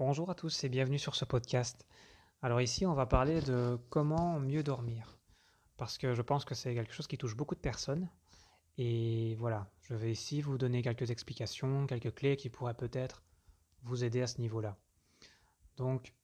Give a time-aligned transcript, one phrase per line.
[0.00, 1.86] Bonjour à tous et bienvenue sur ce podcast.
[2.40, 5.18] Alors ici, on va parler de comment mieux dormir.
[5.76, 8.08] Parce que je pense que c'est quelque chose qui touche beaucoup de personnes.
[8.78, 13.22] Et voilà, je vais ici vous donner quelques explications, quelques clés qui pourraient peut-être
[13.82, 14.78] vous aider à ce niveau-là.
[15.76, 16.14] Donc,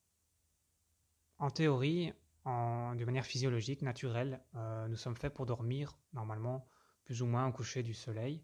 [1.38, 2.14] en théorie,
[2.46, 6.66] de manière physiologique, naturelle, euh, nous sommes faits pour dormir normalement
[7.04, 8.42] plus ou moins au coucher du soleil.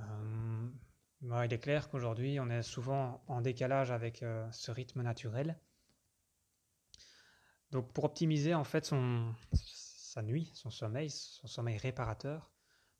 [0.00, 0.68] Euh,
[1.24, 5.58] il est clair qu'aujourd'hui, on est souvent en décalage avec euh, ce rythme naturel.
[7.70, 12.52] Donc, pour optimiser en fait son, sa nuit, son sommeil, son sommeil réparateur,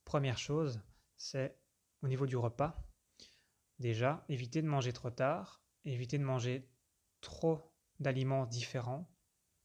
[0.05, 0.81] première chose,
[1.17, 1.59] c'est
[2.03, 2.83] au niveau du repas.
[3.79, 6.69] Déjà, éviter de manger trop tard, éviter de manger
[7.21, 9.09] trop d'aliments différents,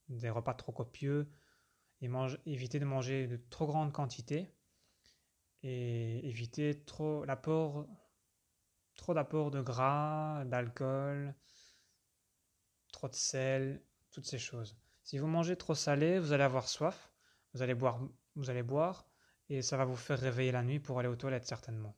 [0.10, 1.32] des repas trop copieux,
[2.02, 2.10] et
[2.46, 4.54] éviter de manger de trop grandes quantités,
[5.64, 7.88] et éviter trop l'apport
[9.00, 11.34] trop d'apport de gras, d'alcool,
[12.92, 13.82] trop de sel,
[14.12, 14.78] toutes ces choses.
[15.04, 17.10] Si vous mangez trop salé, vous allez avoir soif,
[17.54, 18.00] vous allez boire,
[18.36, 19.08] vous allez boire
[19.48, 21.96] et ça va vous faire réveiller la nuit pour aller aux toilettes certainement.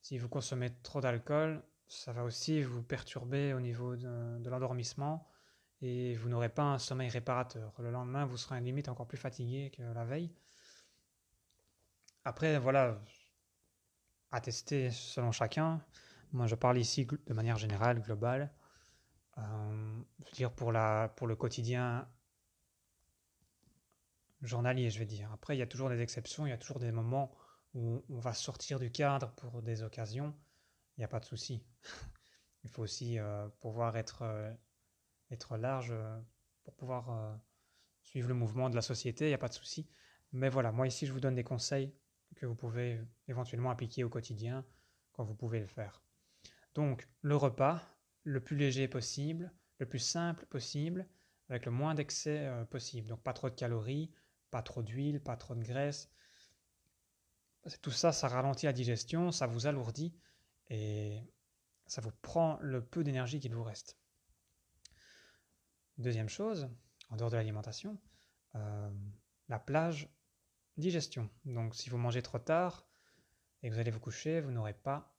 [0.00, 5.28] Si vous consommez trop d'alcool, ça va aussi vous perturber au niveau de, l'endormissement
[5.82, 7.74] et vous n'aurez pas un sommeil réparateur.
[7.78, 10.32] Le lendemain, vous serez limite encore plus fatigué que la veille.
[12.24, 12.98] Après, voilà,
[14.30, 15.84] à tester selon chacun.
[16.32, 18.50] Moi, je parle ici de manière générale, globale.
[19.38, 22.08] Euh, je veux dire pour, le quotidien
[24.40, 25.30] journalier, je vais dire.
[25.32, 27.34] Après, il y a toujours des exceptions, il y a toujours des moments
[27.74, 30.34] où on va sortir du cadre pour des occasions.
[30.96, 31.62] Il n'y a pas de souci.
[32.64, 34.52] il faut aussi euh, pouvoir être, euh,
[35.30, 35.94] être large
[36.64, 37.38] pour pouvoir
[38.02, 39.88] suivre le mouvement de la société, il n'y a pas de souci.
[40.32, 41.94] Mais voilà, moi ici, je vous donne des conseils
[42.36, 44.64] que vous pouvez éventuellement appliquer au quotidien
[45.12, 46.02] quand vous pouvez le faire.
[46.74, 47.82] Donc le repas
[48.24, 51.06] le plus léger possible, le plus simple possible,
[51.48, 53.08] avec le moins d'excès euh, possible.
[53.08, 54.10] Donc pas trop de calories,
[54.50, 56.10] pas trop d'huile, pas trop de graisse.
[57.80, 60.14] Tout ça, ça ralentit la digestion, ça vous alourdit
[60.68, 61.20] et
[61.86, 63.98] ça vous prend le peu d'énergie qu'il vous reste.
[65.98, 66.68] Deuxième chose,
[67.10, 67.98] en dehors de l'alimentation,
[68.54, 68.90] euh,
[69.48, 70.08] la plage
[70.76, 71.28] digestion.
[71.44, 72.86] Donc si vous mangez trop tard
[73.62, 75.11] et que vous allez vous coucher, vous n'aurez pas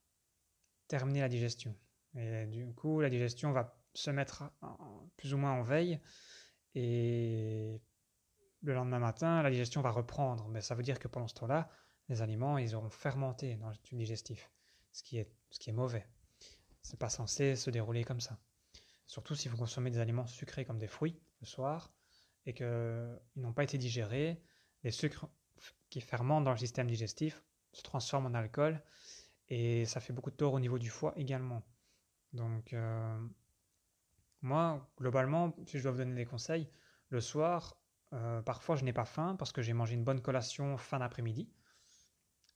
[0.94, 1.76] terminer la digestion.
[2.14, 4.44] Et du coup, la digestion va se mettre
[5.18, 6.00] plus ou moins en veille
[6.76, 7.82] et
[8.62, 10.48] le lendemain matin, la digestion va reprendre.
[10.50, 11.68] Mais ça veut dire que pendant ce temps-là,
[12.10, 14.52] les aliments, ils auront fermenté dans le tube digestif,
[14.92, 16.06] ce qui est, ce qui est mauvais.
[16.84, 18.38] C'est pas censé se dérouler comme ça.
[19.08, 21.92] Surtout si vous consommez des aliments sucrés comme des fruits le soir
[22.46, 24.44] et qu'ils n'ont pas été digérés,
[24.84, 25.28] les sucres
[25.90, 28.80] qui fermentent dans le système digestif se transforment en alcool
[29.50, 31.64] et ça fait beaucoup de tort au niveau du foie également.
[32.34, 33.20] Donc, euh,
[34.42, 36.70] moi, globalement, si je dois vous donner des conseils,
[37.10, 37.78] le soir,
[38.14, 41.50] euh, parfois je n'ai pas faim parce que j'ai mangé une bonne collation fin d'après-midi.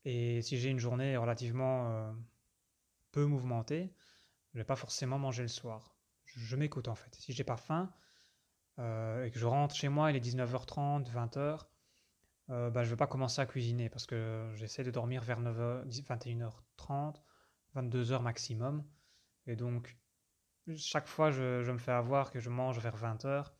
[0.05, 2.11] Et si j'ai une journée relativement euh,
[3.11, 3.93] peu mouvementée,
[4.53, 5.95] je ne vais pas forcément manger le soir.
[6.25, 7.13] Je, m'écoute en fait.
[7.15, 7.93] Si j'ai pas faim
[8.79, 11.65] et que je rentre chez moi, il est 19h30, 20h,
[12.49, 15.41] euh, bah, je ne veux pas commencer à cuisiner parce que j'essaie de dormir vers
[15.41, 17.15] 9h, 21h30,
[17.75, 18.85] 22h maximum.
[19.47, 19.97] Et donc,
[20.75, 23.51] chaque fois, je, je me fais avoir que je mange vers 20h.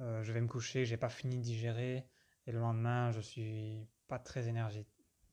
[0.00, 2.06] Euh, je vais me coucher, j'ai pas fini de digérer.
[2.46, 4.88] Et le lendemain, je suis pas très énergique.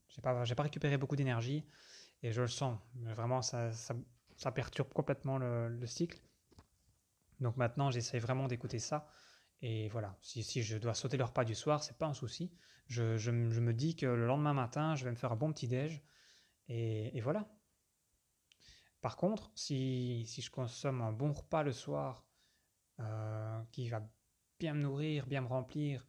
[0.08, 1.66] J'ai pas, pas récupéré beaucoup d'énergie
[2.22, 2.78] et je le sens.
[2.94, 3.94] Vraiment, ça, ça,
[4.36, 6.20] ça perturbe complètement le, le cycle.
[7.40, 9.08] Donc maintenant, j'essaie vraiment d'écouter ça
[9.62, 12.50] et voilà, si, je dois sauter le repas du soir, c'est pas un souci.
[12.86, 16.02] Je, me dis que le lendemain matin, je vais me faire un bon petit déj.
[16.68, 17.46] Et, voilà.
[19.02, 22.24] Par contre, si, si, je consomme un bon repas le soir,
[23.00, 24.02] euh, qui va
[24.58, 26.06] bien me nourrir, bien me remplir,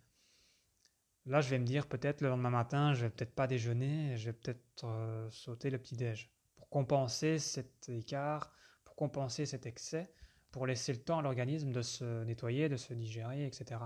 [1.26, 4.28] là, je vais me dire peut-être le lendemain matin, je vais peut-être pas déjeuner, je
[4.28, 8.54] vais peut-être euh, sauter le petit déj pour compenser cet écart,
[8.84, 10.14] pour compenser cet excès
[10.52, 13.82] pour laisser le temps à l'organisme de se nettoyer, de se digérer, etc.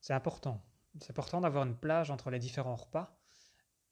[0.00, 0.64] C'est important.
[1.00, 3.18] C'est important d'avoir une plage entre les différents repas,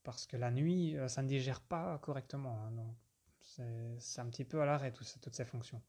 [0.03, 2.61] parce que la nuit, euh, ça ne digère pas correctement.
[2.63, 2.97] Hein, donc
[3.99, 5.83] c'est un petit peu à l'arrêt toutes ces fonctions.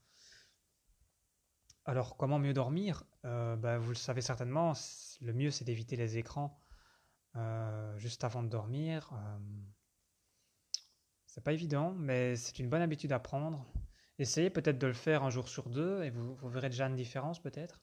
[1.85, 3.03] Alors, comment mieux dormir?
[3.25, 4.73] Euh, ben, Vous le savez certainement,
[5.21, 6.59] le mieux c'est d'éviter les écrans
[7.35, 9.09] euh, juste avant de dormir.
[11.25, 13.65] c'est pas évident, mais c'est une bonne habitude à prendre.
[14.19, 17.39] Essayez peut-être de le faire un jour sur deux et vous, verrez déjà une différence
[17.39, 17.81] peut-être.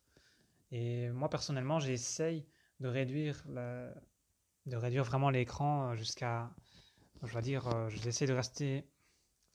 [0.72, 2.46] Et moi personnellement, j'essaye
[2.80, 3.44] de réduire,
[4.66, 6.50] de réduire vraiment l'écran euh, jusqu'à,
[7.22, 8.88] je vais dire, euh, j'essaie de rester,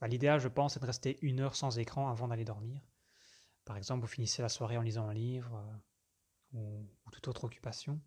[0.02, 2.82] l'idéal je pense c'est de rester une heure sans écran avant d'aller dormir.
[3.66, 5.64] Par exemple, vous finissez la soirée en lisant un livre
[6.56, 8.00] euh, ou, toute autre occupation.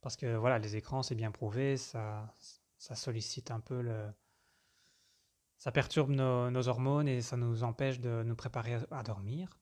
[0.00, 2.34] Parce que voilà, les écrans, c'est bien prouvé, ça,
[2.76, 4.12] ça sollicite un peu le.
[5.62, 9.60] Ça perturbe nos, hormones et ça nous empêche de nous préparer à dormir.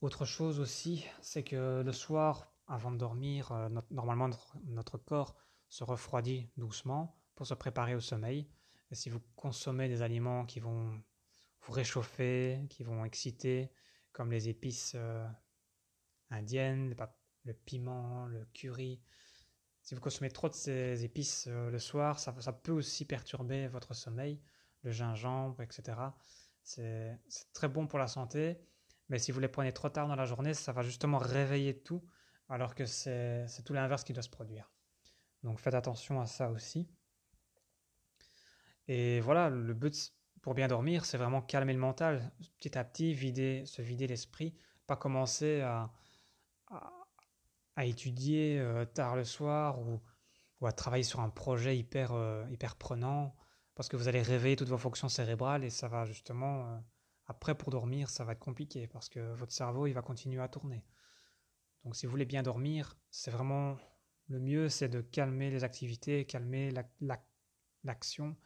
[0.00, 4.30] Autre chose aussi, c'est que le soir, avant de dormir, euh, normalement
[4.64, 5.36] notre corps
[5.68, 8.48] se refroidit doucement pour se préparer au sommeil.
[8.90, 10.98] Et si vous consommez des aliments qui vont
[11.60, 13.70] vous réchauffer, qui vont exciter,
[14.12, 15.28] comme les épices euh,
[16.30, 16.96] indiennes,
[17.44, 19.02] le, piment, le curry,
[19.82, 23.92] si vous consommez trop de ces épices euh, le soir, ça, peut aussi perturber votre
[23.92, 24.40] sommeil,
[24.84, 25.98] le gingembre, etc.
[26.62, 27.18] C'est
[27.52, 28.60] très bon pour la santé,
[29.08, 32.06] mais si vous les prenez trop tard dans la journée, ça va justement réveiller tout,
[32.48, 34.70] alors que c'est tout l'inverse qui doit se produire.
[35.42, 36.88] Donc faites attention à ça aussi.
[38.88, 42.30] Et voilà, le but pour bien dormir, c'est vraiment calmer le mental,
[42.60, 44.54] petit à petit, vider, se vider l'esprit,
[44.86, 45.90] pas commencer à,
[47.82, 50.00] étudier euh, tard le soir ou,
[50.60, 53.34] ou, à travailler sur un projet hyper, euh, hyper prenant,
[53.74, 56.78] parce que vous allez réveiller toutes vos fonctions cérébrales et ça va justement, euh,
[57.26, 60.48] après pour dormir, ça va être compliqué, parce que votre cerveau, il va continuer à
[60.48, 60.84] tourner.
[61.84, 63.76] Donc si vous voulez bien dormir, c'est vraiment
[64.28, 66.72] le mieux, c'est de calmer les activités, calmer
[67.82, 68.36] l'action,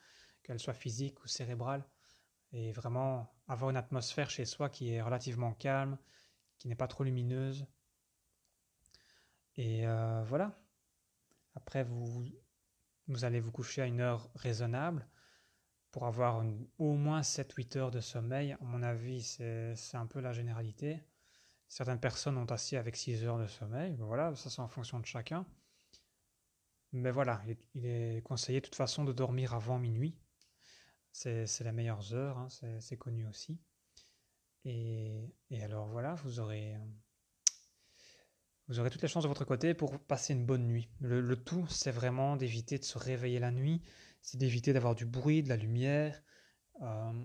[0.42, 1.84] qu'elle soit physique ou cérébrale,
[2.52, 5.98] et vraiment avoir une atmosphère chez soi qui est relativement calme,
[6.58, 7.66] qui n'est pas trop lumineuse.
[9.56, 10.58] Et euh, voilà.
[11.54, 12.24] Après, vous,
[13.08, 15.06] vous allez vous coucher à une heure raisonnable
[15.90, 16.44] pour avoir
[16.78, 18.52] au moins 7-8 heures de sommeil.
[18.52, 21.02] À mon avis, c'est un peu la généralité.
[21.68, 23.96] Certaines personnes ont assis avec 6 heures de sommeil.
[23.98, 25.46] Voilà, ça c'est en fonction de chacun.
[26.92, 27.42] Mais voilà,
[27.74, 30.16] il est conseillé de toute façon de dormir avant minuit.
[31.12, 32.48] C'est les meilleures heures, hein,
[32.80, 33.60] c'est connu aussi.
[34.64, 35.32] Et,
[35.62, 36.76] alors voilà, vous aurez
[38.68, 40.88] toutes les chances de votre côté pour passer une bonne nuit.
[41.00, 43.82] Le, tout, c'est vraiment d'éviter de se réveiller la nuit,
[44.22, 46.22] c'est d'éviter d'avoir du bruit, de la lumière.
[46.82, 47.24] Euh,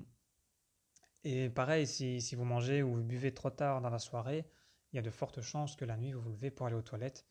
[1.23, 4.49] et pareil, si, si, vous mangez ou vous buvez trop tard dans la soirée,
[4.91, 6.81] il y a de fortes chances que la nuit vous vous levez pour aller aux
[6.81, 7.25] toilettes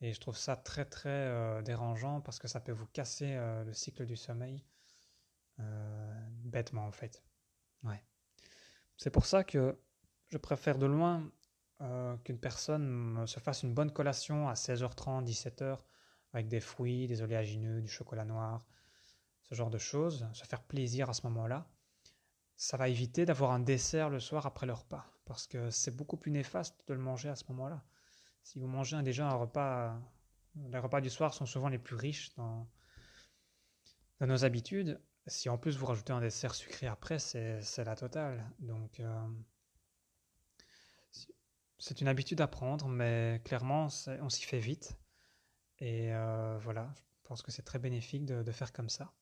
[0.00, 3.64] et je trouve ça très très euh, dérangeant parce que ça peut vous casser euh,
[3.64, 4.64] le cycle du sommeil
[6.42, 7.22] bêtement en fait.
[7.82, 8.02] Ouais.
[8.96, 9.78] C'est pour ça que
[10.30, 11.30] je préfère de loin
[12.24, 15.78] qu'une personne se fasse une bonne collation à 16h30, 17h
[16.32, 18.66] avec des fruits, des oléagineux, du chocolat noir,
[19.50, 21.68] ce genre de choses, se faire plaisir à ce moment-là.
[22.56, 26.16] Ça va éviter d'avoir un dessert le soir après le repas parce que c'est beaucoup
[26.16, 27.84] plus néfaste de le manger à ce moment-là
[28.42, 29.98] si vous mangez déjà un repas,
[30.56, 32.68] les repas du soir sont souvent les plus riches dans,
[34.20, 35.00] nos habitudes.
[35.26, 38.44] Si en plus vous rajoutez un dessert sucré après, c'est la totale.
[38.58, 39.28] Donc, euh,
[41.78, 43.88] c'est une habitude à prendre, mais clairement,
[44.20, 44.98] on s'y fait vite.
[45.78, 49.12] Et euh, voilà, je pense que c'est très bénéfique de, de, faire comme ça.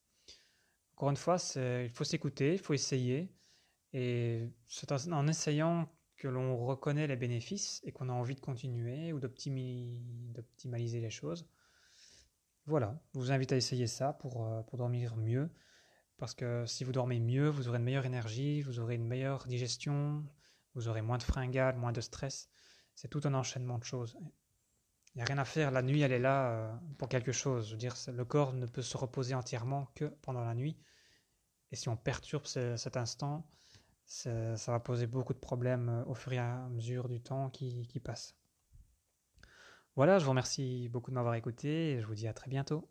[0.99, 3.33] Encore une fois, il faut s'écouter, il faut essayer.
[3.93, 5.87] Et c'est en essayant
[6.17, 11.47] que l'on reconnaît les bénéfices et qu'on a envie de continuer ou d'optimaliser les choses.
[12.65, 15.49] Voilà, je vous invite à essayer ça pour, euh, pour dormir mieux.
[16.17, 19.47] Parce que si vous dormez mieux, vous aurez une meilleure énergie, vous aurez une meilleure
[19.47, 20.25] digestion,
[20.75, 22.49] vous aurez moins de fringales, moins de stress.
[22.93, 24.17] C'est tout un enchaînement de choses.
[25.13, 27.75] Il n'y a rien à faire, la nuit elle est là euh, pour quelque chose.
[27.75, 30.77] Dire, le corps ne peut se reposer entièrement que pendant la nuit.
[31.71, 33.45] Et si on perturbe cet instant,
[34.05, 37.87] ça, va poser beaucoup de problèmes euh, au fur et à mesure du temps qui,
[37.87, 38.35] qui passe.
[39.95, 42.89] Voilà, je vous remercie beaucoup de m'avoir écouté et je vous dis à très bientôt.